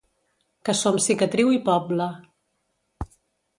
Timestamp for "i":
1.57-1.61